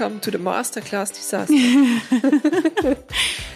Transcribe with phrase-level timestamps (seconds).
[0.00, 1.52] Welcome to the Masterclass Disaster.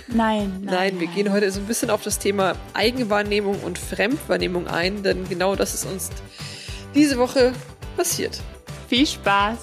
[0.08, 0.61] Nein, nein.
[0.62, 5.27] Nein, wir gehen heute so ein bisschen auf das Thema Eigenwahrnehmung und Fremdwahrnehmung ein, denn
[5.27, 6.11] genau das ist uns
[6.95, 7.54] diese Woche
[7.96, 8.43] passiert.
[8.88, 9.57] Viel Spaß.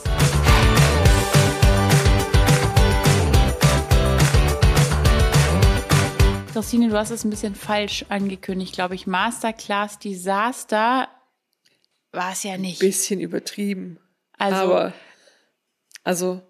[6.52, 9.06] Christine, du hast es ein bisschen falsch angekündigt, glaube ich.
[9.06, 11.08] Masterclass Disaster
[12.12, 12.80] war es ja nicht.
[12.80, 14.00] Bisschen übertrieben.
[14.40, 14.94] Also, Aber,
[16.04, 16.42] also,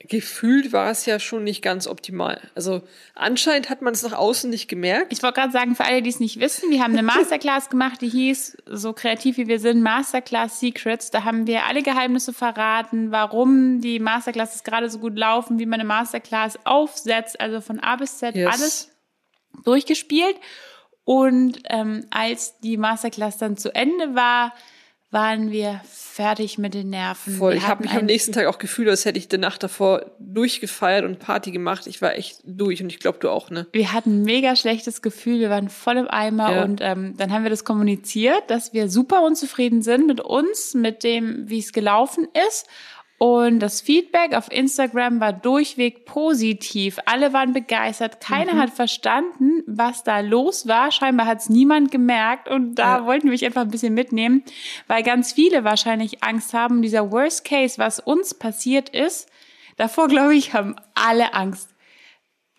[0.00, 2.40] gefühlt war es ja schon nicht ganz optimal.
[2.54, 2.82] Also,
[3.14, 5.12] anscheinend hat man es nach außen nicht gemerkt.
[5.12, 8.00] ich wollte gerade sagen, für alle, die es nicht wissen, wir haben eine Masterclass gemacht,
[8.00, 11.10] die hieß, so kreativ wie wir sind, Masterclass Secrets.
[11.10, 15.80] Da haben wir alle Geheimnisse verraten, warum die Masterclasses gerade so gut laufen, wie man
[15.80, 18.54] eine Masterclass aufsetzt, also von A bis Z Yes.
[18.54, 18.90] alles
[19.64, 20.36] durchgespielt.
[21.02, 24.52] Und ähm, als die Masterclass dann zu Ende war,
[25.10, 27.36] waren wir fertig mit den Nerven.
[27.36, 27.52] Voll.
[27.52, 30.04] Wir Ich habe mich am nächsten Tag auch gefühlt, als hätte ich die Nacht davor
[30.18, 31.86] durchgefeiert und Party gemacht.
[31.86, 33.66] Ich war echt durch und ich glaube, du auch, ne?
[33.72, 36.64] wir hatten ein mega schlechtes Gefühl, wir waren voll im Eimer Ja.
[36.64, 41.04] und ähm, dann haben wir das kommuniziert, dass wir super unzufrieden sind mit uns, mit
[41.04, 42.66] dem, wie es gelaufen ist.
[43.18, 46.98] Und das Feedback auf Instagram war durchweg positiv.
[47.04, 48.20] Alle waren begeistert.
[48.20, 48.58] Keiner Mhm.
[48.60, 50.92] hat verstanden, was da los war.
[50.92, 52.48] Scheinbar hat es niemand gemerkt.
[52.48, 53.06] Und da Ja.
[53.06, 54.44] wollten wir euch einfach ein bisschen mitnehmen,
[54.86, 56.80] weil ganz viele wahrscheinlich Angst haben.
[56.80, 59.28] Dieser Worst Case, was uns passiert ist,
[59.76, 61.70] davor, glaube ich, haben alle Angst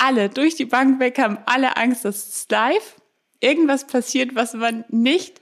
[0.02, 2.96] alle durch die Bank weg haben alle Angst, dass es live
[3.42, 5.42] irgendwas passiert, was man nicht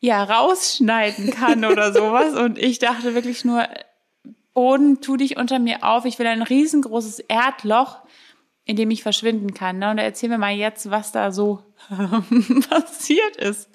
[0.00, 2.34] ja rausschneiden kann oder sowas.
[2.34, 3.68] Und ich dachte wirklich nur,
[4.56, 6.06] Boden, tu dich unter mir auf.
[6.06, 7.98] Ich will ein riesengroßes Erdloch,
[8.64, 9.78] in dem ich verschwinden kann.
[9.78, 9.90] Ne?
[9.90, 11.62] Und erzähl mir mal jetzt, was da so
[12.70, 13.68] passiert ist.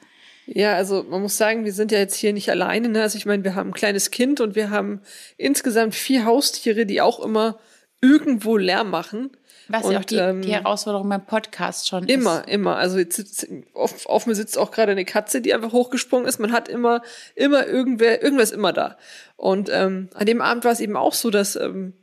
[0.47, 2.89] Ja, also man muss sagen, wir sind ja jetzt hier nicht alleine.
[2.89, 3.03] Ne?
[3.03, 5.01] Also ich meine, wir haben ein kleines Kind und wir haben
[5.37, 7.59] insgesamt vier Haustiere, die auch immer
[8.01, 9.29] irgendwo Lärm machen.
[9.71, 12.49] Was und, ja auch die, ähm, die Herausforderung beim Podcast schon Immer, ist.
[12.49, 12.75] immer.
[12.75, 16.39] Also jetzt sitzt, auf, auf mir sitzt auch gerade eine Katze, die einfach hochgesprungen ist.
[16.39, 17.01] Man hat immer,
[17.35, 18.97] immer irgendwer, ist immer da.
[19.37, 21.93] Und ähm, an dem Abend war es eben auch so, dass ähm,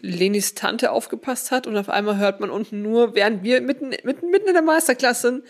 [0.00, 4.30] Lenis Tante aufgepasst hat und auf einmal hört man unten nur, während wir mitten, mitten,
[4.30, 5.44] mitten in der Masterclass sind,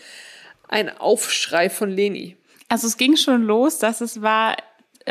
[0.67, 2.37] ein Aufschrei von Leni.
[2.69, 4.55] Also es ging schon los, dass es war,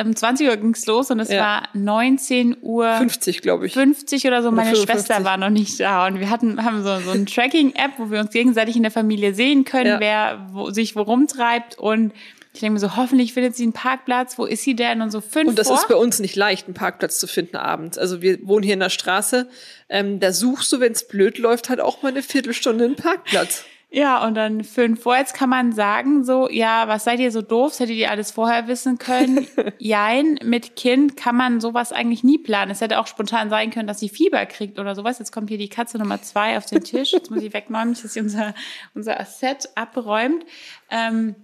[0.04, 1.40] um 20 Uhr ging's los und es Ja.
[1.40, 3.72] war 19 Uhr 50, glaube ich.
[3.74, 4.50] 50 oder so.
[4.50, 5.06] Meine 55.
[5.06, 8.20] Schwester war noch nicht da und wir hatten haben so, so ein Tracking-App, wo wir
[8.20, 10.00] uns gegenseitig in der Familie sehen können, Ja.
[10.00, 12.12] wer wo, sich wo rumtreibt und
[12.52, 14.38] ich denke mir so, hoffentlich findet sie einen Parkplatz.
[14.38, 15.02] Wo ist sie denn?
[15.02, 15.76] Und so fünf Und das vor.
[15.76, 17.98] ist bei uns nicht leicht, einen Parkplatz zu finden abends.
[17.98, 19.46] Also wir wohnen hier in der Straße.
[19.90, 23.66] Ähm, da suchst du, wenn es blöd läuft, halt auch mal eine Viertelstunde einen Parkplatz.
[23.96, 25.16] Ja, und dann fünf vor.
[25.16, 27.70] Jetzt kann man sagen so, ja, was seid ihr so doof?
[27.70, 29.46] Das hättet ihr alles vorher wissen können.
[29.78, 32.70] Jein, mit Kind kann man sowas eigentlich nie planen.
[32.70, 35.18] Es hätte auch spontan sein können, dass sie Fieber kriegt oder sowas.
[35.18, 37.12] Jetzt kommt hier die Katze Nummer zwei auf den Tisch.
[37.12, 38.54] Jetzt muss ich wegräumen, dass sie unser,
[38.94, 40.44] unser Set abräumt.
[40.90, 41.34] Ähm,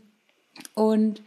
[0.74, 1.22] und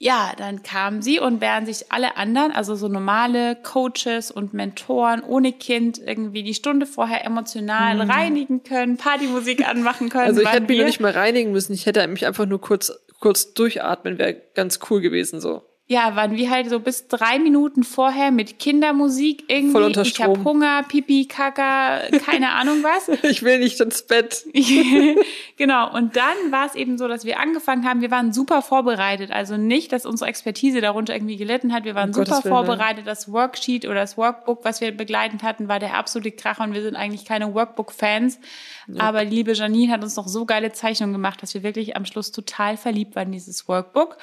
[0.00, 5.24] ja, dann kam sie und während sich alle anderen, also so normale Coaches und Mentoren
[5.24, 10.24] ohne Kind irgendwie die Stunde vorher emotional reinigen können, Partymusik anmachen können.
[10.24, 10.28] Mhm.
[10.28, 11.72] Also ich hätte mich noch nicht mal reinigen müssen.
[11.72, 15.62] Ich hätte mich einfach nur kurz, kurz durchatmen, wäre ganz cool gewesen so.
[15.90, 19.72] Ja, waren wir halt so bis drei Minuten vorher mit Kindermusik irgendwie.
[19.72, 20.44] Voll unter ich hab Strom.
[20.44, 23.08] Hunger, Pipi, Kaka, keine Ahnung was.
[23.22, 24.44] Ich will nicht ins Bett.
[25.56, 25.90] genau.
[25.94, 28.02] Und dann war es eben so, dass wir angefangen haben.
[28.02, 29.30] Wir waren super vorbereitet.
[29.30, 31.84] Also nicht, dass unsere Expertise darunter irgendwie gelitten hat.
[31.84, 33.06] Wir waren Um super Willen, vorbereitet.
[33.06, 36.64] Das Worksheet oder das Workbook, was wir begleitend hatten, war der absolute Kracher.
[36.64, 38.38] Und wir sind eigentlich keine Workbook-Fans.
[38.98, 42.04] Aber die liebe Janine hat uns noch so geile Zeichnungen gemacht, dass wir wirklich am
[42.04, 44.18] Schluss total verliebt waren in dieses Workbook.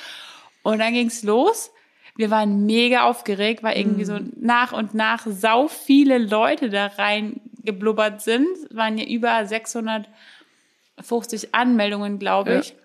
[0.66, 1.72] Und dann ging's los.
[2.16, 8.22] Wir waren mega aufgeregt, weil irgendwie so nach und nach sau viele Leute da reingeblubbert
[8.22, 8.48] sind.
[8.70, 12.59] Es waren ja über 650 Anmeldungen, glaube Ja.
[12.59, 12.76] ich.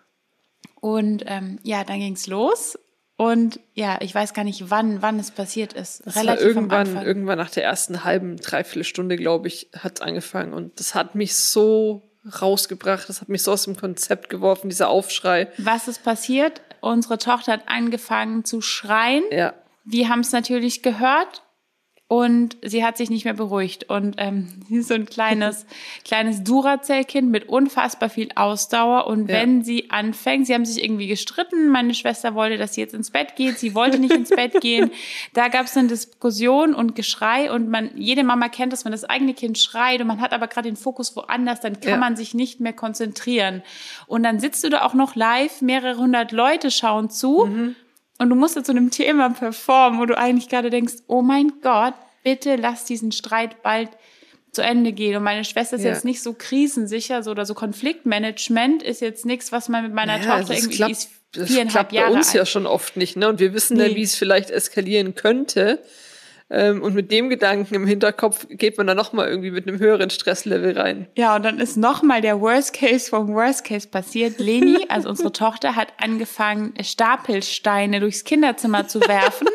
[0.81, 2.79] Und ähm, ja, dann ging's los.
[3.17, 6.05] Und ja, ich weiß gar nicht, wann, wann es passiert ist.
[6.07, 10.01] Das war Relativ am irgendwann, irgendwann nach der ersten halben, dreiviertel Stunde, glaube ich, hat's
[10.01, 10.55] angefangen.
[10.55, 12.11] Und das hat mich so
[12.41, 15.49] rausgebracht, das hat mich so aus dem Konzept geworfen, dieser Aufschrei.
[15.59, 16.63] Was ist passiert?
[16.81, 19.25] Unsere Tochter hat angefangen zu schreien.
[19.31, 19.55] Ja.
[19.85, 21.43] Wir haben es natürlich gehört
[22.11, 23.89] und sie hat sich nicht mehr beruhigt.
[23.89, 25.65] Und ähm, sie ist so ein kleines,
[26.05, 29.07] kleines Duracell-Kind mit unfassbar viel Ausdauer.
[29.07, 29.37] Und Ja.
[29.37, 31.69] wenn sie anfängt, sie haben sich irgendwie gestritten.
[31.69, 33.61] Meine Schwester wollte, dass sie jetzt ins Bett geht.
[33.61, 34.91] Sie wollte nicht ins Bett gehen.
[35.35, 37.53] Da gab es eine Diskussion und Geschrei.
[37.53, 40.49] Und man, jede Mama kennt das, wenn das eigene Kind schreit und man hat aber
[40.49, 41.97] gerade den Fokus woanders, dann kann Ja.
[41.97, 43.63] man sich nicht mehr konzentrieren.
[44.09, 47.47] Und dann sitzt du da auch noch live, mehrere hundert Leute schauen zu.
[47.47, 47.77] Mhm.
[48.21, 51.95] Und du musst zu einem Thema performen, wo du eigentlich gerade denkst, oh mein Gott,
[52.23, 53.89] bitte lass diesen Streit bald
[54.53, 55.17] zu Ende gehen.
[55.17, 55.93] Und meine Schwester ist Ja.
[55.93, 60.19] jetzt nicht so krisensicher so, oder so Konfliktmanagement ist jetzt nichts, was man mit meiner
[60.19, 62.35] Ja, Tochter also irgendwie, klappt, ist das viereinhalb klappt bei uns alt.
[62.35, 63.29] ja schon oft nicht, ne?
[63.29, 63.97] Und wir wissen ja, Nee.
[63.97, 65.79] wie es vielleicht eskalieren könnte.
[66.51, 70.11] Ähm, und mit dem Gedanken im Hinterkopf geht man dann nochmal irgendwie mit einem höheren
[70.11, 71.07] Stresslevel rein.
[71.17, 74.39] Ja, und dann ist nochmal der Worst Case vom Worst Case passiert.
[74.39, 79.47] Leni, also unsere Tochter, hat angefangen, Stapelsteine durchs Kinderzimmer zu werfen.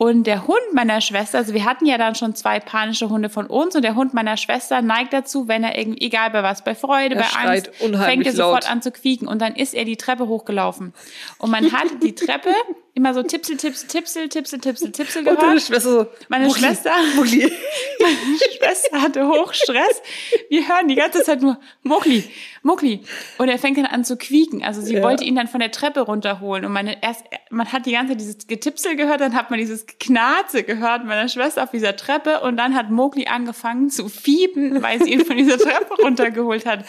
[0.00, 3.46] Und der Hund meiner Schwester, also wir hatten ja dann schon zwei panische Hunde von
[3.48, 6.76] uns und der Hund meiner Schwester neigt dazu, wenn er irgendwie, egal bei was, bei
[6.76, 8.70] Freude, Er bei Angst, fängt er sofort laut.
[8.70, 10.94] an zu quieken und dann ist er die Treppe hochgelaufen.
[11.38, 12.50] Und man hat die Treppe
[12.94, 15.62] immer so tipsel, tipsel, tipsel, tipsel, tipsel, tipsel Und deine gehört.
[15.62, 17.52] Schwester so, Meine Muckli, Schwester- Muckli.
[18.00, 18.16] Meine
[18.56, 20.00] Schwester hatte Hochstress.
[20.48, 22.22] Wir hören die ganze Zeit nur Muckli,
[22.62, 23.00] Muckli.
[23.38, 24.62] Und er fängt dann an zu quieken.
[24.64, 25.02] Also sie Ja.
[25.02, 26.64] wollte ihn dann von der Treppe runterholen.
[26.64, 29.86] Und meine erst, man hat die ganze Zeit dieses Getipsel gehört, dann hat man dieses
[30.00, 32.40] Knarze gehört meiner Schwester auf dieser Treppe.
[32.40, 36.84] Und dann hat Mowgli angefangen zu fiepen, weil sie ihn von dieser Treppe runtergeholt hat.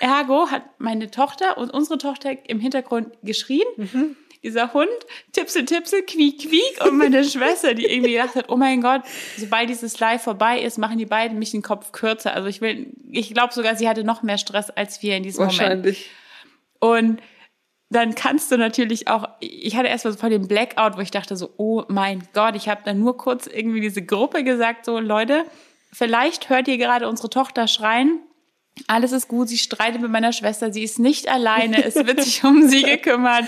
[0.00, 3.66] Ergo hat meine Tochter und unsere Tochter im Hintergrund geschrien.
[4.42, 4.88] Dieser Hund,
[5.32, 6.84] tipsel, tipsel, quiek, quiek.
[6.84, 9.02] Und meine Schwester, die irgendwie gedacht hat, oh mein Gott,
[9.36, 12.34] sobald dieses Live vorbei ist, machen die beiden mich den Kopf kürzer.
[12.34, 15.44] Also ich will, ich glaube sogar, sie hatte noch mehr Stress als wir in diesem
[15.44, 15.58] Moment.
[15.58, 16.10] Wahrscheinlich.
[16.78, 17.20] Und
[17.90, 21.10] dann kannst du natürlich auch, ich hatte erst mal so voll den Blackout, wo ich
[21.10, 24.98] dachte so, oh mein Gott, ich habe dann nur kurz irgendwie diese Gruppe gesagt, so
[24.98, 25.44] Leute,
[25.92, 28.20] vielleicht hört ihr gerade unsere Tochter schreien.
[28.86, 32.44] Alles ist gut, sie streitet mit meiner Schwester, sie ist nicht alleine, es wird sich
[32.44, 33.44] um sie gekümmert.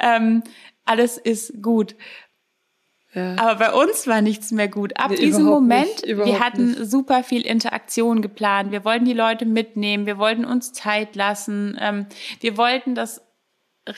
[0.00, 0.42] Ähm,
[0.84, 1.94] alles ist gut.
[3.14, 3.36] Ja.
[3.38, 4.98] Aber bei uns war nichts mehr gut.
[4.98, 6.90] Ab Nee, diesem Moment, nicht, wir hatten nicht.
[6.90, 8.72] super viel Interaktion geplant.
[8.72, 12.06] Wir wollten die Leute mitnehmen, wir wollten uns Zeit lassen, ähm,
[12.40, 13.22] wir wollten das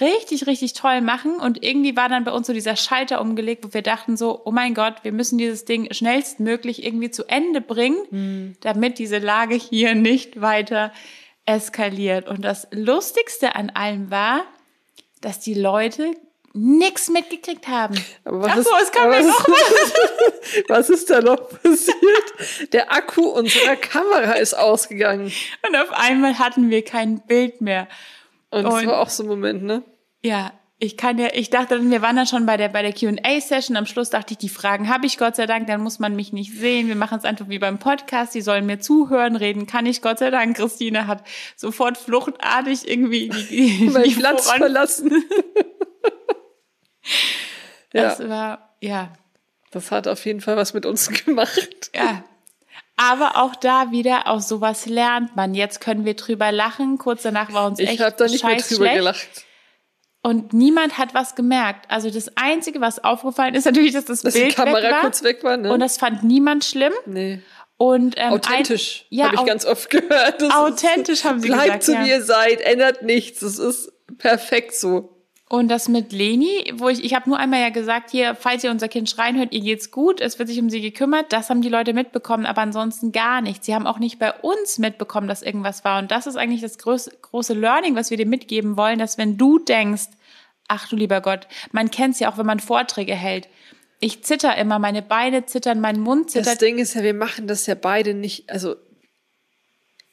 [0.00, 1.36] richtig, richtig toll machen.
[1.40, 4.50] Und irgendwie war dann bei uns so dieser Schalter umgelegt, wo wir dachten so, oh
[4.50, 8.56] mein Gott, wir müssen dieses Ding schnellstmöglich irgendwie zu Ende bringen, Hm.
[8.60, 10.92] damit diese Lage hier nicht weiter
[11.46, 12.28] eskaliert.
[12.28, 14.42] Und das Lustigste an allem war,
[15.20, 16.12] dass die Leute
[16.52, 17.94] nichts mitgekriegt haben.
[18.24, 19.48] Aber was Ach so, es kam ja was, noch
[20.68, 22.72] was ist da noch passiert?
[22.72, 25.32] Der Akku unserer Kamera ist ausgegangen.
[25.66, 27.86] Und auf einmal hatten wir kein Bild mehr.
[28.50, 29.82] Und das Und- war auch so ein Moment, ne?
[30.22, 33.76] Ja, ich kann ja, ich dachte, wir waren dann schon bei der, bei der Q&A-Session.
[33.76, 36.32] Am Schluss dachte ich, die Fragen habe ich Gott sei Dank, dann muss man mich
[36.32, 36.86] nicht sehen.
[36.86, 38.32] Wir machen es einfach wie beim Podcast.
[38.34, 40.56] Die sollen mir zuhören, reden kann ich Gott sei Dank.
[40.56, 41.24] Christine hat
[41.56, 45.10] sofort fluchtartig irgendwie die, die, Platz voran- verlassen.
[47.92, 49.12] ja, Das war, ja,
[49.72, 51.90] das hat auf jeden Fall was mit uns gemacht.
[51.94, 52.24] ja.
[52.98, 55.54] Aber auch da wieder, aus sowas lernt man.
[55.54, 56.98] Jetzt können wir drüber lachen.
[56.98, 59.28] Kurz danach war uns Ich echt habe da nicht mehr drüber gelacht.
[60.20, 61.88] Und niemand hat was gemerkt.
[61.90, 65.00] Also das Einzige, was aufgefallen ist, natürlich, dass das Dass Bild die Kamera weg war.
[65.02, 65.72] kurz weg war, ne?
[65.72, 66.92] Und das fand niemand schlimm.
[67.06, 67.40] nee.
[67.80, 70.42] Und ähm, Authentisch, ja, habe ich ganz oft gehört.
[70.42, 71.82] Das authentisch haben sie Bleibt gesagt.
[71.84, 72.04] so, ja.
[72.04, 73.38] wie ihr seid, ändert nichts.
[73.38, 75.17] Das ist perfekt so.
[75.50, 78.70] Und das mit Leni, wo ich, ich habe nur einmal ja gesagt, hier, falls ihr
[78.70, 81.32] unser Kind schreien hört, ihr geht's gut, es wird sich um sie gekümmert.
[81.32, 83.64] Das haben die Leute mitbekommen, aber ansonsten gar nichts.
[83.64, 86.00] Sie haben auch nicht bei uns mitbekommen, dass irgendwas war.
[86.00, 89.38] Und das ist eigentlich das große, große Learning, was wir dir mitgeben wollen, dass wenn
[89.38, 90.08] du denkst,
[90.68, 93.48] ach du lieber Gott, man kennt's ja auch, wenn man Vorträge hält.
[94.00, 96.60] Ich zitter immer, meine Beine zittern, mein Mund Das zittert.
[96.60, 98.76] Ding ist ja, wir machen das ja beide nicht, also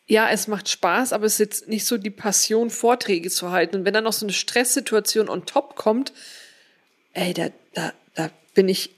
[0.07, 3.77] ja, es macht Spaß, aber es ist jetzt nicht so die Passion, Vorträge zu halten.
[3.77, 6.13] Und wenn dann noch so eine Stresssituation on top kommt,
[7.13, 8.94] ey, da, da, da bin ich,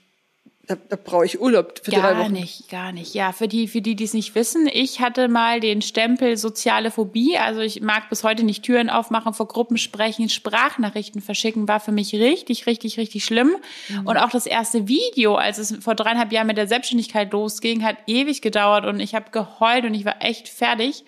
[0.68, 2.32] da, da brauche ich Urlaub für drei Gar Wochen.
[2.32, 3.14] nicht, gar nicht.
[3.14, 6.90] Ja, für die, für die, die es nicht wissen, ich hatte mal den Stempel soziale
[6.90, 7.38] Phobie.
[7.38, 11.90] Also ich mag bis heute nicht Türen aufmachen, vor Gruppen sprechen, Sprachnachrichten verschicken, war für
[11.90, 13.56] mich richtig, richtig, richtig schlimm.
[14.04, 17.96] Und auch das erste Video, als es vor dreieinhalb Jahren mit der Selbstständigkeit losging, hat
[18.06, 21.04] ewig gedauert und ich habe geheult und ich war echt fertig.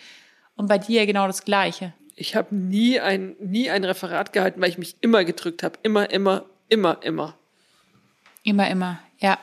[0.57, 1.93] Und bei dir genau das Gleiche.
[2.17, 5.79] Ich habe nie ein, nie ein Referat gehalten, weil ich mich immer gedrückt habe.
[5.83, 7.35] Immer, immer, immer, immer.
[8.43, 9.38] Immer, immer, ja.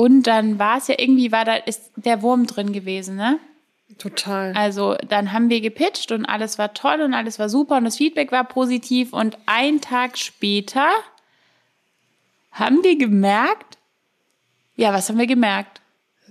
[0.00, 3.38] Und dann war es ja irgendwie, war da ist der Wurm drin gewesen, ne?
[3.98, 4.54] Total.
[4.54, 7.98] Also dann haben wir gepitcht und alles war toll und alles war super und das
[7.98, 10.88] Feedback war positiv und ein Tag später
[12.50, 13.76] haben wir gemerkt,
[14.74, 15.82] ja, was haben wir gemerkt?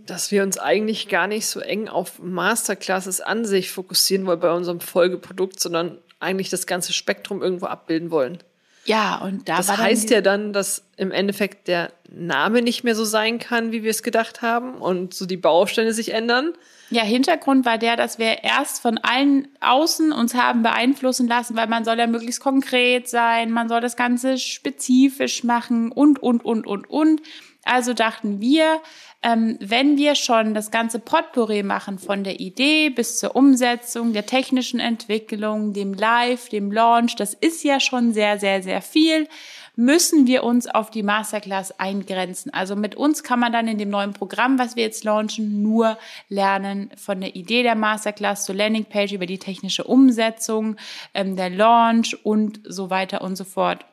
[0.08, 4.52] dass wir uns eigentlich gar nicht so eng auf Masterclasses an sich fokussieren wollen bei
[4.52, 8.40] unserem Folgeprodukt, sondern eigentlich das ganze Spektrum irgendwo abbilden wollen.
[8.90, 13.06] Ja, und da Das heißt ja dann, dass im Endeffekt der Name nicht mehr so
[13.06, 16.54] sein kann, wie wir es gedacht haben und so die Bausteine sich ändern.
[16.90, 21.68] Ja, Hintergrund war der, dass wir erst von allen außen uns haben beeinflussen lassen, weil
[21.68, 26.66] man soll ja möglichst konkret sein, man soll das Ganze spezifisch machen und, und, und,
[26.66, 27.22] und, und.
[27.70, 28.82] Also dachten wir,
[29.22, 34.26] ähm, wenn wir schon das ganze Potpourri machen von der Idee bis zur Umsetzung, der
[34.26, 39.28] technischen Entwicklung, dem Live, dem Launch, das ist ja schon sehr, sehr, sehr viel
[39.76, 42.54] müssen wir uns auf die Masterclass eingrenzen.
[42.54, 45.98] Also mit uns kann man dann in dem neuen Programm, was wir jetzt launchen, nur
[46.28, 50.76] lernen von der Idee der Masterclass zur Landingpage über die technische Umsetzung,
[51.14, 53.86] ähm, der Launch und so weiter und so fort.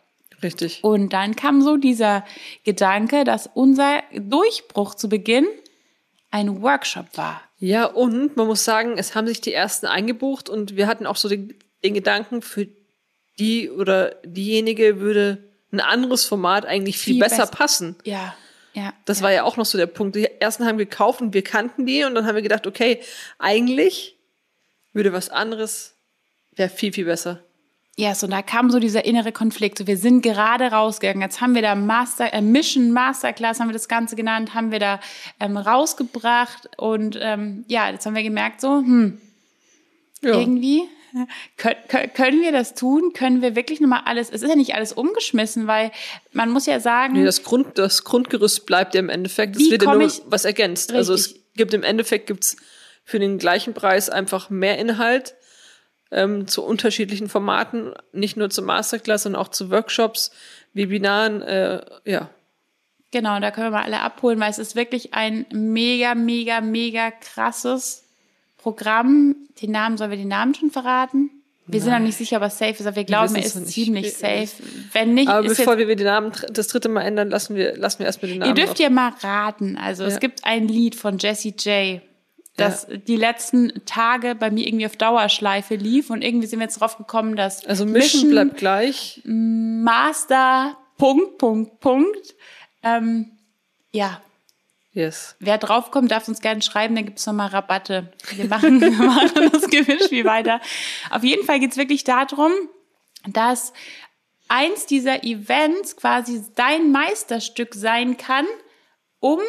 [0.43, 0.83] Richtig.
[0.83, 2.25] Und dann kam so dieser
[2.65, 5.47] Gedanke, dass unser Durchbruch zu Beginn
[6.31, 7.43] ein Workshop war.
[7.59, 11.17] Ja, und man muss sagen, es haben sich die ersten eingebucht und wir hatten auch
[11.17, 12.69] so den, den Gedanken, für
[13.39, 17.97] die oder diejenige würde ein anderes Format eigentlich viel, viel besser, besser passen.
[18.05, 18.37] Ja.
[18.75, 19.25] Ja, das ja.
[19.25, 20.17] war ja auch noch so der Punkt.
[20.17, 23.01] Die ersten haben gekauft und wir kannten die und dann haben wir gedacht, okay,
[23.39, 24.19] eigentlich
[24.93, 25.95] würde was anderes
[26.53, 27.43] wäre viel, viel besser.
[27.99, 29.79] Ja, yes, und da kam so dieser innere Konflikt.
[29.79, 31.23] So, wir sind gerade rausgegangen.
[31.23, 34.79] Jetzt haben wir da Master, äh, Mission Masterclass, haben wir das Ganze genannt, haben wir
[34.79, 35.01] da
[35.41, 36.69] ähm, rausgebracht.
[36.77, 39.19] Und ähm, ja, jetzt haben wir gemerkt, so, hm,
[40.21, 40.39] ja.
[40.39, 40.83] irgendwie
[41.57, 43.15] können wir das tun?
[43.15, 45.91] Können wir wirklich nochmal alles, es ist ja nicht alles umgeschmissen, weil
[46.33, 47.15] man muss ja sagen.
[47.15, 50.91] Nee, das, Grund, das Grundgerüst bleibt ja im Endeffekt, es wird ja nur was ergänzt.
[50.91, 50.99] Richtig.
[50.99, 52.57] Also es gibt im Endeffekt gibt's
[53.05, 55.35] für den gleichen Preis einfach mehr Inhalt
[56.11, 60.31] ähm, zu unterschiedlichen Formaten, nicht nur zur Masterclass, sondern auch zu Workshops,
[60.75, 62.31] Webinaren, äh, ja.
[63.11, 67.11] Genau, da können wir mal alle abholen, weil es ist wirklich ein mega, mega, mega
[67.11, 68.05] krasses
[68.59, 71.31] Programm, den Namen, sollen wir den Namen schon verraten?
[71.69, 71.85] Wir Nein.
[71.85, 74.49] sind noch nicht sicher, was safe ist, aber wir glauben, wir er ist ziemlich safe.
[74.93, 78.07] Wenn nicht, aber bevor wir den Namen das dritte Mal ändern, lassen wir, lassen wir
[78.07, 78.57] erstmal den Namen.
[78.57, 79.77] Ihr dürft ja mal raten.
[79.77, 80.11] Also ja.
[80.11, 82.03] es gibt ein Lied von Jessie J,
[82.57, 82.97] das ja.
[82.97, 86.97] die letzten Tage bei mir irgendwie auf Dauerschleife lief und irgendwie sind wir jetzt drauf
[86.97, 92.35] gekommen, dass also Mission, Mission bleibt gleich, Master Punkt Punkt Punkt.
[92.83, 93.33] Ähm,
[93.93, 94.21] ja,
[94.97, 95.37] Yes.
[95.41, 98.15] Wer draufkommt, darf uns gerne schreiben, dann gibt's nochmal Rabatte.
[98.31, 100.59] Wir machen, wir machen das Gewinnspiel weiter.
[101.11, 102.51] Auf jeden Fall geht's wirklich darum,
[103.27, 103.75] dass
[104.49, 108.47] eins dieser Events quasi dein Meisterstück sein kann,
[109.21, 109.41] um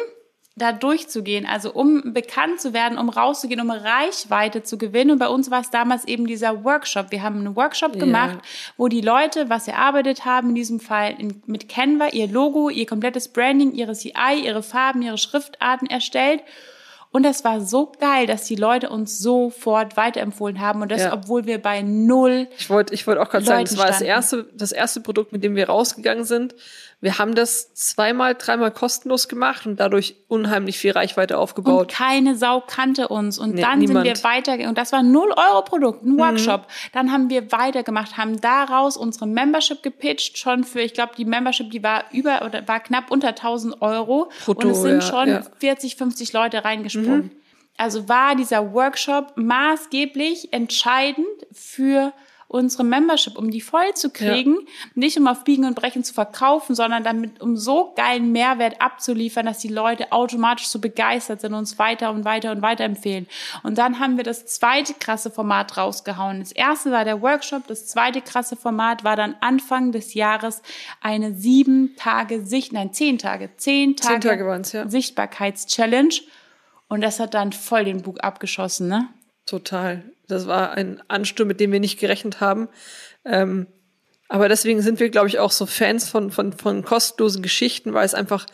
[0.58, 5.12] da durchzugehen, also um bekannt zu werden, um rauszugehen, um Reichweite zu gewinnen.
[5.12, 7.10] Und bei uns war es damals eben dieser Workshop.
[7.10, 8.00] Wir haben einen Workshop ja.
[8.00, 8.38] gemacht,
[8.76, 12.86] wo die Leute was erarbeitet haben, in diesem Fall in, mit Canva, ihr Logo, ihr
[12.86, 16.42] komplettes Branding, ihre CI, ihre Farben, ihre Schriftarten erstellt.
[17.10, 20.82] Und das war so geil, dass die Leute uns sofort weiterempfohlen haben.
[20.82, 21.12] Und das, ja.
[21.14, 22.48] obwohl wir bei null.
[22.58, 25.42] Ich wollte ich wollte auch gerade sagen, das war das erste, das erste Produkt, mit
[25.42, 26.54] dem wir rausgegangen sind.
[27.00, 31.80] Wir haben das zweimal, dreimal kostenlos gemacht und dadurch unheimlich viel Reichweite aufgebaut.
[31.80, 33.38] Und keine Sau kannte uns.
[33.38, 34.04] Und nee, dann niemand.
[34.04, 36.62] sind wir weiter, und das war ein 0 Euro Produkt, ein Workshop.
[36.62, 36.90] Mhm.
[36.94, 41.70] Dann haben wir weitergemacht, haben daraus unsere Membership gepitcht, schon für, ich glaube, die Membership,
[41.70, 44.32] die war über, oder war knapp unter 1000 Euro.
[44.44, 45.42] Brutto, und es sind ja, schon ja.
[45.60, 47.22] 40, 50 Leute reingesprungen.
[47.22, 47.30] Mhm.
[47.76, 52.12] Also war dieser Workshop maßgeblich entscheidend für
[52.48, 54.72] unsere Membership, um die voll zu kriegen, ja.
[54.94, 59.44] nicht um auf Biegen und Brechen zu verkaufen, sondern damit um so geilen Mehrwert abzuliefern,
[59.44, 63.26] dass die Leute automatisch so begeistert sind und uns weiter und weiter und weiter empfehlen.
[63.62, 66.40] Und dann haben wir das zweite krasse Format rausgehauen.
[66.40, 70.62] Das erste war der Workshop, das zweite krasse Format war dann Anfang des Jahres
[71.02, 74.88] eine sieben Tage Sicht, nein, zehn Tage, zehn Tage, zehn Tage ja.
[74.88, 76.14] Sichtbarkeitschallenge.
[76.88, 79.08] Und das hat dann voll den Bug abgeschossen, ne?
[79.44, 80.02] Total.
[80.28, 82.68] Das war ein Ansturm, mit dem wir nicht gerechnet haben.
[83.24, 83.66] Ähm,
[84.28, 88.04] aber deswegen sind wir, glaube ich, auch so Fans von, von, von kostenlosen Geschichten, weil
[88.04, 88.46] es einfach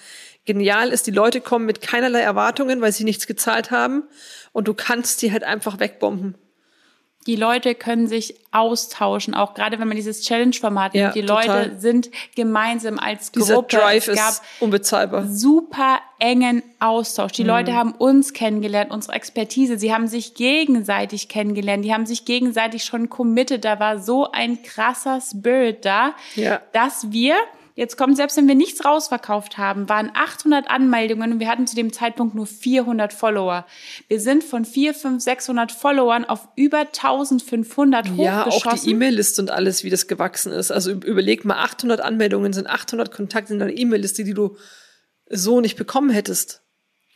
[0.44, 1.06] genial ist.
[1.06, 4.04] Die Leute kommen mit keinerlei Erwartungen, weil sie nichts gezahlt haben.
[4.52, 6.36] Und du kannst sie halt einfach wegbomben
[7.26, 11.16] die Leute können sich austauschen, auch gerade wenn man dieses Challenge-Format ja, nimmt.
[11.16, 11.64] Die total.
[11.64, 13.76] Leute sind gemeinsam als Dieser Gruppe.
[13.76, 15.26] Drive es gab ist unbezahlbar.
[15.26, 17.32] Super engen Austausch.
[17.32, 17.48] Die mhm.
[17.48, 19.78] Leute haben uns kennengelernt, unsere Expertise.
[19.78, 21.84] Sie haben sich gegenseitig kennengelernt.
[21.84, 23.64] Die haben sich gegenseitig schon committed.
[23.64, 26.60] Da war so ein krasser Spirit da, ja.
[26.72, 27.36] dass wir
[27.76, 31.74] Jetzt kommt, selbst wenn wir nichts rausverkauft haben, waren 800 Anmeldungen und wir hatten zu
[31.74, 33.66] dem Zeitpunkt nur 400 Follower.
[34.06, 38.24] Wir sind von 4, 5, 600 Followern auf über 1500 hochgeschossen.
[38.24, 40.70] Ja, auch die E-Mail-Liste und alles, wie das gewachsen ist.
[40.70, 44.56] Also überleg mal, 800 Anmeldungen sind 800 Kontakte in deiner E-Mail-Liste, die du
[45.28, 46.62] so nicht bekommen hättest.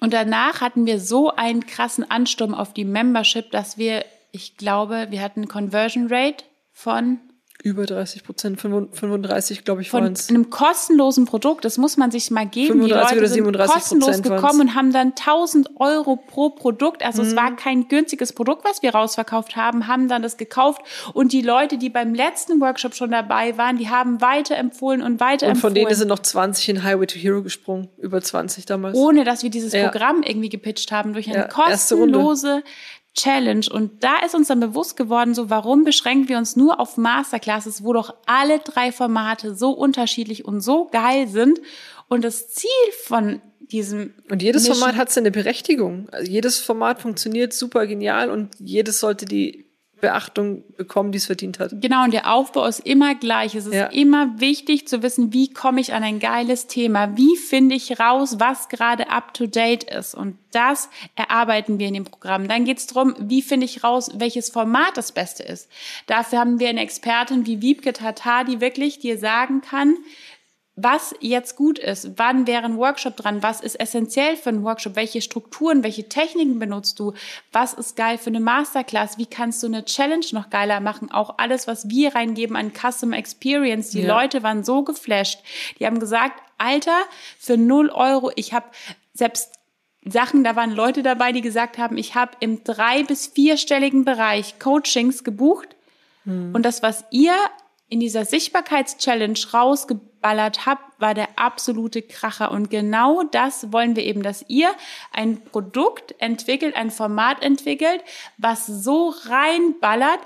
[0.00, 5.06] Und danach hatten wir so einen krassen Ansturm auf die Membership, dass wir, ich glaube,
[5.10, 7.20] wir hatten Conversion Rate von
[7.64, 10.28] Über 30 Prozent, 35, glaube ich, von waren es.
[10.28, 11.64] einem kostenlosen Produkt.
[11.64, 12.68] Das muss man sich mal geben.
[12.80, 14.42] 35 die Leute oder sind 37 kostenlos Prozent waren's.
[14.42, 17.04] gekommen und haben dann 1000 Euro pro Produkt.
[17.04, 17.28] Also Mhm.
[17.28, 20.82] es war kein günstiges Produkt, was wir rausverkauft haben, haben dann das gekauft.
[21.14, 25.20] Und die Leute, die beim letzten Workshop schon dabei waren, die haben weiterempfohlen und Und
[25.20, 25.60] weiterempfohlen.
[25.60, 27.88] von denen sind noch 20 in Highway to Hero gesprungen.
[27.98, 28.96] Über 20 damals.
[28.96, 29.88] ohne dass wir dieses Ja.
[29.88, 32.62] Programm irgendwie gepitcht haben, durch eine Ja, kostenlose
[33.14, 33.66] Challenge.
[33.70, 37.82] Und da ist uns dann bewusst geworden, so warum beschränken wir uns nur auf Masterclasses,
[37.82, 41.60] wo doch alle drei Formate so unterschiedlich und so geil sind.
[42.08, 42.68] Und das Ziel
[43.04, 46.08] von diesem Und jedes Mission- Format hat seine Berechtigung.
[46.10, 49.67] Also jedes Format funktioniert super genial und jedes sollte die
[50.00, 51.72] Beachtung bekommen, die es verdient hat.
[51.80, 53.54] Genau, und der Aufbau ist immer gleich.
[53.54, 53.86] Es ist Ja.
[53.86, 57.16] immer wichtig zu wissen, wie komme ich an ein geiles Thema?
[57.16, 60.14] Wie finde ich raus, was gerade up to date ist?
[60.14, 62.48] Und das erarbeiten wir in dem Programm.
[62.48, 65.68] Dann geht es darum, wie finde ich raus, welches Format das Beste ist.
[66.06, 69.96] Dafür haben wir eine Expertin wie Wiebke Tatar, die wirklich dir sagen kann,
[70.80, 74.94] was jetzt gut ist, wann wäre ein Workshop dran, was ist essentiell für einen Workshop,
[74.96, 77.14] welche Strukturen, welche Techniken benutzt du,
[77.52, 81.34] was ist geil für eine Masterclass, wie kannst du eine Challenge noch geiler machen, auch
[81.38, 83.90] alles, was wir reingeben an Custom Experience.
[83.90, 84.20] Die Ja.
[84.20, 85.40] Leute waren so geflasht,
[85.78, 86.98] die haben gesagt, Alter,
[87.38, 88.66] für null Euro, ich habe
[89.14, 89.54] selbst
[90.04, 94.58] Sachen, da waren Leute dabei, die gesagt haben, ich habe im drei- bis vierstelligen Bereich
[94.58, 95.68] Coachings gebucht
[96.24, 97.34] und das, was ihr
[97.88, 102.50] in dieser Sichtbarkeitschallenge rausgeballert habt, war der absolute Kracher.
[102.50, 104.70] Und genau das wollen wir eben, dass ihr
[105.12, 108.02] ein Produkt entwickelt, ein Format entwickelt,
[108.36, 110.20] was so reinballert,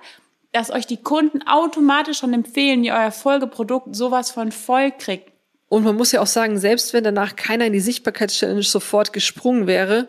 [0.50, 5.30] dass euch die Kunden automatisch schon empfehlen, ihr euer Folgeprodukt sowas von voll kriegt.
[5.68, 9.66] Und man muss ja auch sagen, selbst wenn danach keiner in die Sichtbarkeitschallenge sofort gesprungen
[9.66, 10.08] wäre,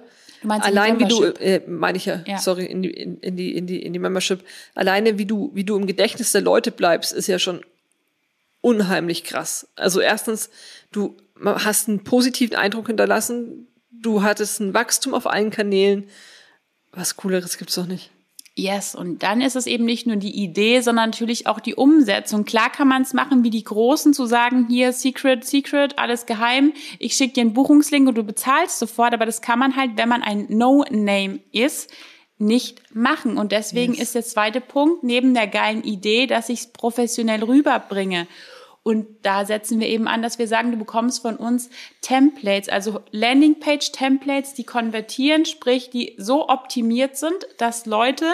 [0.49, 2.37] Allein wie du, äh, meine ich ja, Ja.
[2.37, 4.43] sorry, in die, in, in die, in die, in die Membership,
[4.75, 7.61] alleine wie du, wie du im Gedächtnis der Leute bleibst, ist ja schon
[8.61, 9.67] unheimlich krass.
[9.75, 10.49] Also erstens,
[10.91, 16.09] du hast einen positiven Eindruck hinterlassen, du hattest ein Wachstum auf allen Kanälen.
[16.91, 18.11] Was Cooleres gibt's doch nicht.
[18.55, 22.45] Yes, und dann ist es eben nicht nur die Idee, sondern natürlich auch die Umsetzung.
[22.45, 26.71] Klar kann man es machen, wie die Großen, zu sagen, hier Secret, Secret, alles geheim.
[26.99, 29.15] Ich schicke dir einen Buchungslink und du bezahlst sofort.
[29.15, 31.89] Aber das kann man halt, wenn man ein No-Name ist,
[32.37, 33.37] nicht machen.
[33.37, 38.27] Und deswegen ist der zweite Punkt neben der geilen Idee, dass ich es professionell rüberbringe.
[38.83, 41.69] Und da setzen wir eben an, dass wir sagen, du bekommst von uns
[42.01, 48.25] Templates, also Landingpage-Templates, die konvertieren, sprich, die so optimiert sind, dass Leute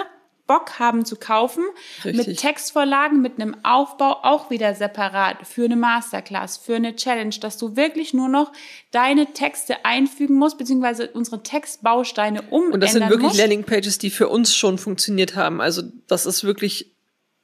[0.50, 1.64] Bock haben zu kaufen,
[2.04, 2.28] Richtig.
[2.28, 7.58] mit Textvorlagen, mit einem Aufbau auch wieder separat für eine Masterclass, für eine Challenge, dass
[7.58, 8.52] du wirklich nur noch
[8.90, 13.38] deine Texte einfügen musst, beziehungsweise unsere Textbausteine umändern Und das sind wirklich musst.
[13.38, 15.62] Landingpages, die für uns schon funktioniert haben.
[15.62, 16.96] Also das ist wirklich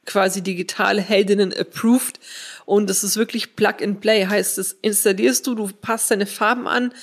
[0.05, 2.19] quasi digitale Heldinnen approved
[2.65, 4.25] und das ist wirklich Plug and Play.
[4.25, 6.93] Heißt, das installierst du, du passt deine Farben an,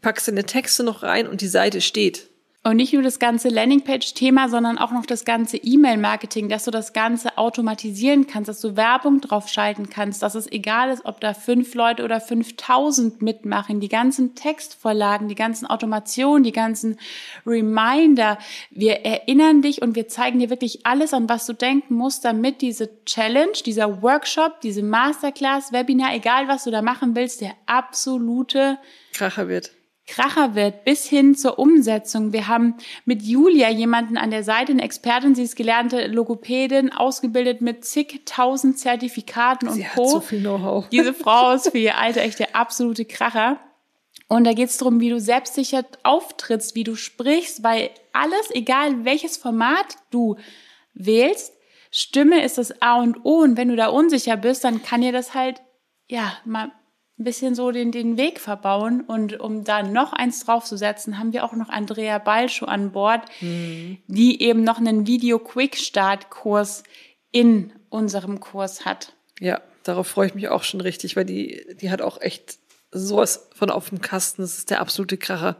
[0.00, 2.28] packst deine Texte noch rein und die Seite steht.
[2.64, 6.92] Und nicht nur das ganze Landingpage-Thema, sondern auch noch das ganze E-Mail-Marketing, dass du das
[6.92, 11.34] Ganze automatisieren kannst, dass du Werbung drauf schalten kannst, dass es egal ist, ob da
[11.34, 17.00] fünf Leute oder 5000 mitmachen, die ganzen Textvorlagen, die ganzen Automationen, die ganzen
[17.44, 18.38] Reminder.
[18.70, 22.60] Wir erinnern dich und wir zeigen dir wirklich alles, an was du denken musst, damit
[22.60, 28.78] diese Challenge, dieser Workshop, diese Masterclass, Webinar, egal was du da machen willst, der absolute
[29.12, 29.72] Kracher wird.
[30.06, 32.32] Kracher wird bis hin zur Umsetzung.
[32.32, 37.60] Wir haben mit Julia jemanden an der Seite, eine Expertin, sie ist gelernte Logopädin, ausgebildet
[37.60, 40.08] mit zigtausend Zertifikaten und Sie hat Co.
[40.08, 40.88] so viel Know-how.
[40.92, 43.60] Diese Frau ist für ihr Alter echt der absolute Kracher.
[44.28, 49.04] Und da geht es darum, wie du selbstsicher auftrittst, wie du sprichst, weil alles, egal
[49.04, 50.36] welches Format du
[50.94, 51.52] wählst,
[51.90, 53.42] Stimme ist das A und O.
[53.42, 55.60] Und wenn du da unsicher bist, dann kann dir das halt,
[56.08, 56.72] ja, mal
[57.18, 59.02] ein bisschen so den, den Weg verbauen.
[59.02, 64.42] Und um da noch eins draufzusetzen, haben wir auch noch Andrea Balschuh an Bord, die
[64.42, 66.82] eben noch einen Video-Quick-Start-Kurs
[67.30, 69.14] in unserem Kurs hat.
[69.40, 72.58] Ja, darauf freue ich mich auch schon richtig, weil die, die hat auch echt
[72.90, 74.42] sowas von auf dem Kasten.
[74.42, 75.56] Das ist der absolute Kracher.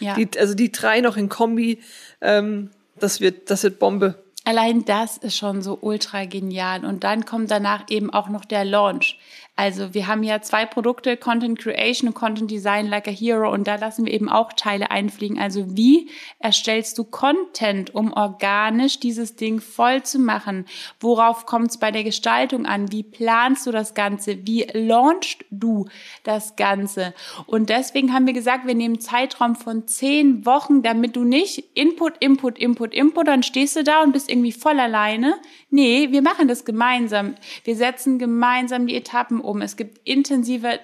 [0.00, 0.14] Ja.
[0.14, 1.80] Die, also die drei noch in Kombi,
[2.20, 4.22] ähm, das wird, das wird Bombe.
[4.44, 6.84] Allein das ist schon so ultra genial.
[6.84, 9.18] Und dann kommt danach eben auch noch der Launch.
[9.58, 13.66] Also wir haben ja zwei Produkte, Content Creation und Content Design like a Hero und
[13.66, 15.38] da lassen wir eben auch Teile einfliegen.
[15.38, 20.66] Also wie erstellst du Content, um organisch dieses Ding voll zu machen?
[21.00, 22.92] Worauf kommt es bei der Gestaltung an?
[22.92, 24.46] Wie planst du das Ganze?
[24.46, 25.88] Wie launchst du
[26.22, 27.14] das Ganze?
[27.46, 32.18] Und deswegen haben wir gesagt, wir nehmen Zeitraum von zehn Wochen, damit du nicht Input,
[32.18, 35.36] Input, Input, Input, dann stehst du da und bist irgendwie voll alleine.
[35.70, 37.36] Nee, wir machen das gemeinsam.
[37.64, 39.62] Wir setzen gemeinsam die Etappen um.
[39.62, 40.80] Es gibt intensive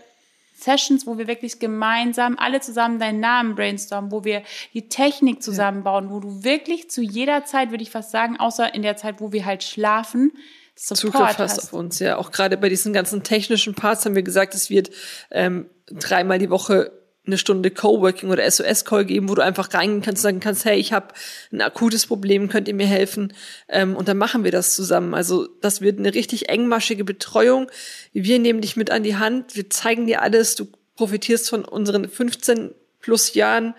[0.55, 4.43] Sessions, wo wir wirklich gemeinsam alle zusammen deinen Namen brainstormen, wo wir
[4.75, 8.83] die Technik zusammenbauen, wo du wirklich zu jeder Zeit, würde ich fast sagen, außer in
[8.83, 10.33] der Zeit, wo wir halt schlafen,
[10.75, 12.17] Support Zugriff hast auf uns, ja.
[12.17, 14.91] Auch gerade bei diesen ganzen technischen Parts haben wir gesagt, es wird
[15.31, 16.91] ähm, dreimal die Woche
[17.25, 20.79] eine Stunde Coworking oder SOS-Call geben, wo du einfach reingehen kannst und sagen kannst, hey,
[20.79, 21.09] ich habe
[21.53, 23.33] ein akutes Problem, könnt ihr mir helfen?
[23.69, 25.15] Ähm, und dann machen wir das zusammen.
[25.15, 27.71] Also das wird eine richtig engmaschige Betreuung.
[28.13, 32.09] Wir nehmen dich mit an die Hand, wir zeigen dir alles, du profitierst von unseren
[32.09, 33.75] 15 plus Jahren,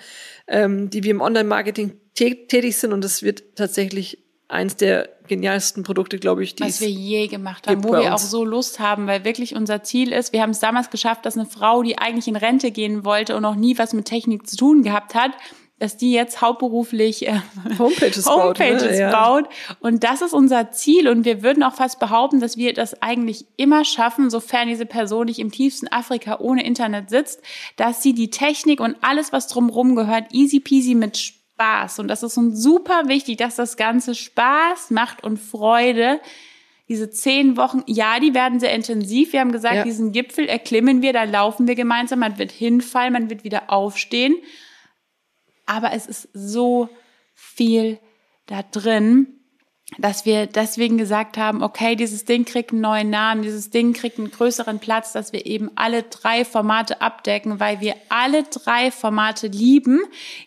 [0.48, 4.23] ähm, die wir im Online-Marketing tätig sind und es wird tatsächlich
[4.54, 8.20] eins der genialsten Produkte, glaube ich, die was wir je gemacht haben, wo wir auch
[8.20, 11.46] so Lust haben, weil wirklich unser Ziel ist, wir haben es damals geschafft, dass eine
[11.46, 14.84] Frau, die eigentlich in Rente gehen wollte und noch nie was mit Technik zu tun
[14.84, 15.32] gehabt hat,
[15.80, 17.40] dass die jetzt hauptberuflich äh,
[17.78, 19.10] Homepages, Homepages baut, ne?
[19.12, 19.50] baut.
[19.80, 21.10] Und das ist unser Ziel.
[21.10, 25.26] Und wir würden auch fast behaupten, dass wir das eigentlich immer schaffen, sofern diese Person
[25.26, 27.42] nicht im tiefsten Afrika ohne Internet sitzt,
[27.76, 32.00] dass sie die Technik und alles, was drumherum gehört, easy peasy mit Spaß.
[32.00, 36.20] Und das ist uns super wichtig, dass das Ganze Spaß macht und Freude.
[36.90, 39.34] Diese zehn Wochen, ja, die werden sehr intensiv.
[39.34, 39.84] Wir haben gesagt, ja.
[39.84, 44.36] diesen Gipfel erklimmen wir, da laufen wir gemeinsam, man wird hinfallen, man wird wieder aufstehen.
[45.66, 46.90] Aber es ist so
[47.34, 48.00] viel
[48.48, 49.43] da drin
[49.98, 54.18] dass wir deswegen gesagt haben, okay, dieses Ding kriegt einen neuen Namen, dieses Ding kriegt
[54.18, 59.48] einen größeren Platz, dass wir eben alle drei Formate abdecken, weil wir alle drei Formate
[59.48, 60.02] lieben.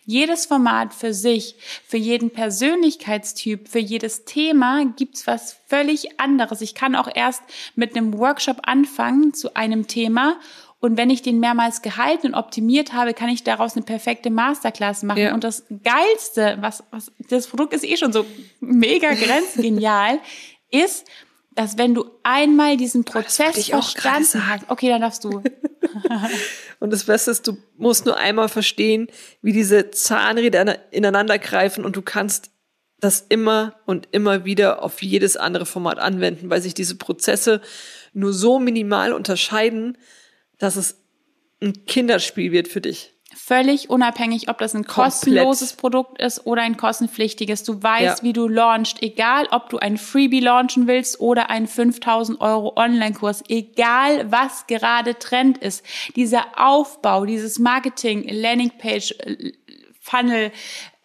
[0.05, 1.55] Jedes Format für sich,
[1.85, 6.61] für jeden Persönlichkeitstyp, für jedes Thema gibt's was völlig anderes.
[6.61, 7.43] Ich kann auch erst
[7.75, 10.39] mit einem Workshop anfangen zu einem Thema
[10.79, 15.01] und wenn ich den mehrmals gehalten und optimiert habe, kann ich daraus eine perfekte Masterclass
[15.03, 15.19] machen.
[15.19, 15.33] Ja.
[15.33, 18.25] Und das Geilste, was, was, das Produkt ist eh schon so
[18.59, 20.19] mega grenzgenial,
[20.71, 21.07] ist,
[21.55, 25.41] dass wenn du einmal diesen Prozess verstanden hast, okay, dann darfst du.
[26.79, 29.07] und das Beste ist, du musst nur einmal verstehen,
[29.41, 32.51] wie diese Zahnräder ineinander greifen und du kannst
[32.99, 37.61] das immer und immer wieder auf jedes andere Format anwenden, weil sich diese Prozesse
[38.13, 39.97] nur so minimal unterscheiden,
[40.57, 41.03] dass es
[41.61, 43.13] ein Kinderspiel wird für dich.
[43.35, 45.79] Völlig unabhängig, ob das ein kostenloses Komplett.
[45.79, 47.63] Produkt ist oder ein kostenpflichtiges.
[47.63, 48.23] Du weißt, ja.
[48.23, 53.43] wie du launchst, egal ob du ein Freebie launchen willst oder einen 5000 Euro Online-Kurs,
[53.49, 55.83] egal was gerade Trend ist.
[56.15, 59.51] Dieser Aufbau, dieses Marketing, Landingpage, äh,
[59.99, 60.51] Funnel,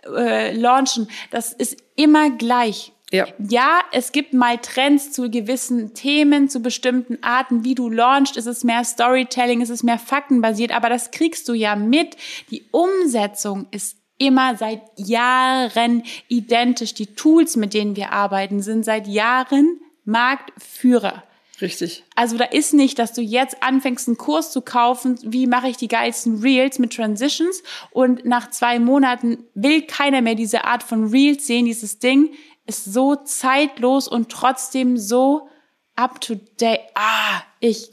[0.07, 2.93] äh, launchen, das ist immer gleich.
[3.12, 3.29] Ja.
[3.38, 8.38] ja, es gibt mal Trends zu gewissen Themen, zu bestimmten Arten, wie du launchst.
[8.38, 12.16] Ist es mehr Storytelling, ist es mehr faktenbasiert, aber das kriegst du ja mit.
[12.51, 16.94] Die Umsetzung ist immer seit Jahren identisch.
[16.94, 21.22] Die Tools, mit denen wir arbeiten, sind seit Jahren Marktführer.
[21.61, 22.03] Richtig.
[22.16, 25.77] Also da ist nicht, dass du jetzt anfängst, einen Kurs zu kaufen, wie mache ich
[25.77, 31.11] die geilsten Reels mit Transitions und nach zwei Monaten will keiner mehr diese Art von
[31.11, 32.31] Reels sehen, dieses Ding
[32.73, 35.49] ist so zeitlos und trotzdem so
[35.95, 36.81] up to date.
[36.95, 37.91] Ah, ich.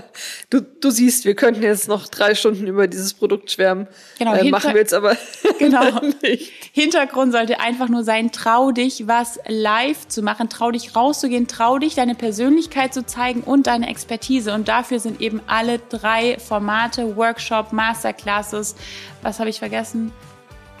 [0.50, 3.88] du, du siehst, wir könnten jetzt noch drei Stunden über dieses Produkt schwärmen.
[4.18, 5.18] Genau, äh, machen wir jetzt aber
[5.58, 6.00] genau.
[6.22, 6.50] nicht.
[6.72, 11.78] Hintergrund sollte einfach nur sein, trau dich, was live zu machen, trau dich rauszugehen, trau
[11.78, 14.54] dich, deine Persönlichkeit zu zeigen und deine Expertise.
[14.54, 18.76] Und dafür sind eben alle drei Formate, Workshop, Masterclasses,
[19.20, 20.10] was habe ich vergessen?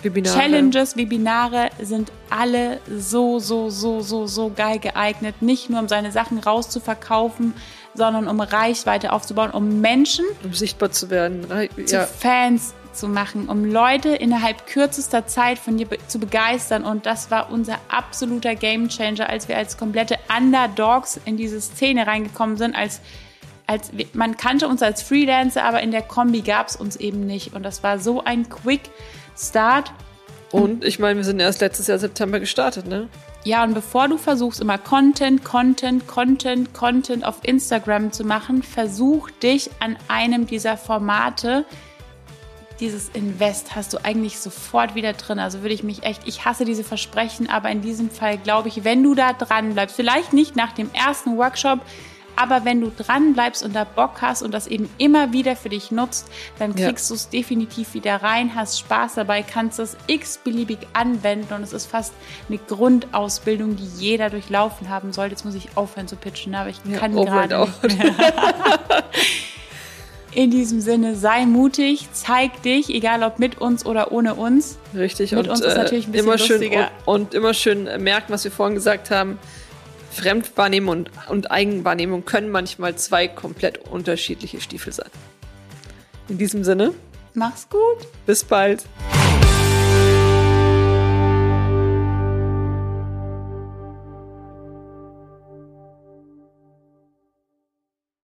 [0.02, 0.38] Webinare.
[0.38, 5.42] Challenges, Webinare sind alle so, so, so, so, so geil geeignet.
[5.42, 7.54] Nicht nur um seine Sachen rauszuverkaufen,
[7.94, 11.46] sondern um Reichweite aufzubauen, um Menschen um sichtbar zu werden,
[11.86, 12.06] zu ja.
[12.06, 16.84] Fans zu machen, um Leute innerhalb kürzester Zeit von dir be zu begeistern.
[16.84, 22.56] Und das war unser absoluter Gamechanger, als wir als komplette Underdogs in diese Szene reingekommen
[22.56, 23.00] sind, als
[23.66, 27.54] als man kannte uns als Freelancer, aber in der Kombi gab es uns eben nicht.
[27.54, 28.90] Und das war so ein Quick
[29.36, 29.92] Start.
[30.50, 33.08] Und ich meine, wir sind erst letztes Jahr September gestartet, ne?
[33.44, 39.30] Ja, und bevor du versuchst, immer Content, Content, Content, Content auf Instagram zu machen, versuch
[39.42, 41.64] dich an einem dieser Formate.
[42.78, 45.40] Dieses Invest hast du eigentlich sofort wieder drin.
[45.40, 48.84] Also würde ich mich echt, ich hasse diese Versprechen, aber in diesem Fall glaube ich,
[48.84, 51.80] wenn du da dran bleibst, vielleicht nicht nach dem ersten Workshop,
[52.36, 55.68] Aber wenn du dran bleibst und da Bock hast und das eben immer wieder für
[55.68, 56.86] dich nutzt, dann Ja.
[56.88, 61.72] kriegst du es definitiv wieder rein, hast Spaß dabei, kannst es x-beliebig anwenden und es
[61.72, 62.12] ist fast
[62.48, 65.32] eine Grundausbildung, die jeder durchlaufen haben sollte.
[65.34, 68.14] Jetzt muss ich aufhören zu pitchen, aber ich Ja, kann and gerade nicht mehr.
[70.34, 74.78] In diesem Sinne, sei mutig, zeig dich, egal ob mit uns oder ohne uns.
[74.96, 75.32] Richtig.
[75.32, 76.90] Mit und uns ist äh, natürlich ein bisschen immer schön lustiger.
[77.04, 79.38] und, und immer schön merken, was wir vorhin gesagt haben.
[80.12, 85.10] Fremdwahrnehmung und, und Eigenwahrnehmung können manchmal zwei komplett unterschiedliche Stiefel sein.
[86.28, 86.94] In diesem Sinne,
[87.34, 88.06] Mach's gut.
[88.26, 88.84] bis bald.